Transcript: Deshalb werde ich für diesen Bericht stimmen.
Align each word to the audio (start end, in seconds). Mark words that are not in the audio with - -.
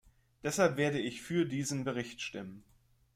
Deshalb 0.41 0.77
werde 0.77 0.97
ich 0.97 1.21
für 1.21 1.45
diesen 1.45 1.83
Bericht 1.83 2.21
stimmen. 2.23 2.63